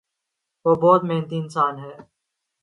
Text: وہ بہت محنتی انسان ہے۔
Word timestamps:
وہ 0.65 0.73
بہت 0.75 1.01
محنتی 1.03 1.37
انسان 1.39 1.73
ہے۔ 1.79 1.93